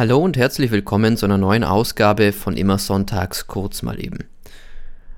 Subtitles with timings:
[0.00, 4.20] Hallo und herzlich willkommen zu einer neuen Ausgabe von Immer Sonntags kurz mal eben.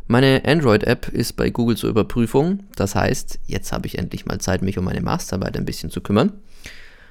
[0.08, 4.60] Meine Android-App ist bei Google zur Überprüfung, das heißt, jetzt habe ich endlich mal Zeit,
[4.60, 6.33] mich um meine Masterarbeit ein bisschen zu kümmern.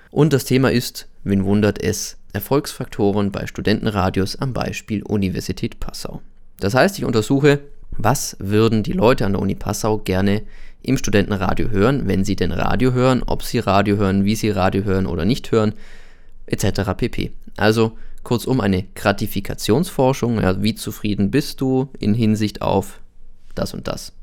[0.10, 6.22] Und das Thema ist, wen wundert es, Erfolgsfaktoren bei Studentenradios am Beispiel Universität Passau.
[6.60, 7.62] Das heißt, ich untersuche,
[7.92, 10.42] was würden die Leute an der Uni Passau gerne
[10.84, 14.84] im Studentenradio hören, wenn sie denn Radio hören, ob sie Radio hören, wie sie Radio
[14.84, 15.74] hören oder nicht hören,
[16.48, 16.92] etc.
[16.98, 17.32] pp.
[17.58, 23.00] Also kurzum eine Gratifikationsforschung, ja, wie zufrieden bist du in Hinsicht auf
[23.56, 24.14] das und das.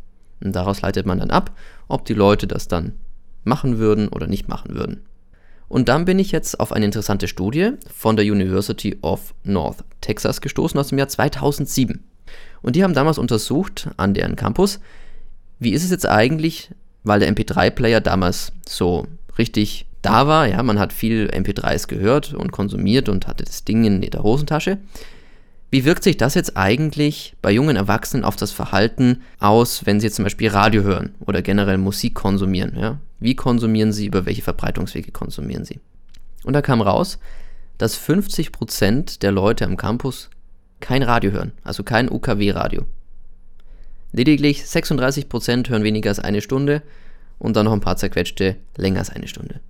[0.43, 1.53] Und daraus leitet man dann ab,
[1.89, 2.95] ob die Leute das dann
[3.45, 5.03] machen würden oder nicht machen würden.
[5.69, 10.41] Und dann bin ich jetzt auf eine interessante Studie von der University of North Texas
[10.41, 12.03] gestoßen aus dem Jahr 2007.
[12.63, 14.81] Und die haben damals untersucht an deren Campus,
[15.59, 16.71] wie ist es jetzt eigentlich,
[17.05, 22.53] weil der MP3-Player damals so richtig da war, ja, man hat viel MP3s gehört und
[22.53, 24.79] konsumiert und hatte das Ding in der Hosentasche.
[25.71, 30.07] Wie wirkt sich das jetzt eigentlich bei jungen Erwachsenen auf das Verhalten aus, wenn sie
[30.07, 32.75] jetzt zum Beispiel Radio hören oder generell Musik konsumieren?
[32.79, 32.99] Ja?
[33.21, 35.81] Wie konsumieren sie, über welche Verbreitungswege konsumieren sie?
[36.45, 37.19] Und da kam raus,
[37.77, 40.31] dass 50% der Leute am Campus
[40.81, 42.87] kein Radio hören, also kein UKW-Radio.
[44.13, 46.83] Lediglich 36% hören weniger als eine Stunde
[47.39, 49.61] und dann noch ein paar zerquetschte länger als eine Stunde.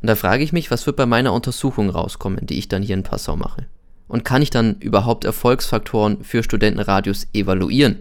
[0.00, 2.94] Und da frage ich mich, was wird bei meiner Untersuchung rauskommen, die ich dann hier
[2.94, 3.66] in Passau mache?
[4.06, 7.98] Und kann ich dann überhaupt Erfolgsfaktoren für Studentenradios evaluieren,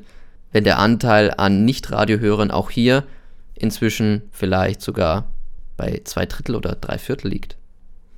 [0.51, 3.03] wenn der Anteil an Nicht-Radiohörern auch hier
[3.55, 5.25] inzwischen vielleicht sogar
[5.75, 7.57] bei zwei Drittel oder drei Viertel liegt?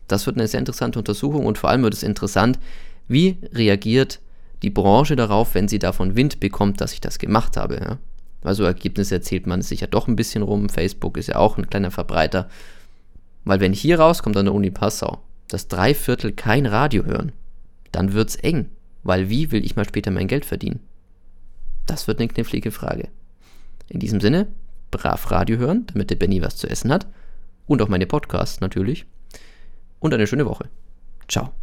[0.08, 2.60] Das wird eine sehr interessante Untersuchung und vor allem wird es interessant,
[3.08, 4.20] wie reagiert
[4.62, 7.76] die Branche darauf, wenn sie davon Wind bekommt, dass ich das gemacht habe.
[7.76, 7.98] Ja?
[8.44, 10.70] Also Ergebnisse erzählt man sich ja doch ein bisschen rum.
[10.70, 12.50] Facebook ist ja auch ein kleiner Verbreiter.
[13.46, 17.32] Weil wenn hier rauskommt an der Uni Passau, dass drei Viertel kein Radio hören,
[17.92, 18.70] dann wird's eng.
[19.04, 20.82] Weil wie will ich mal später mein Geld verdienen?
[21.86, 23.10] Das wird eine knifflige Frage.
[23.88, 24.48] In diesem Sinne,
[24.92, 27.08] brav Radio hören, damit der Benny was zu essen hat.
[27.66, 29.06] Und auch meine Podcasts natürlich.
[30.00, 30.70] Und eine schöne Woche.
[31.28, 31.54] Ciao.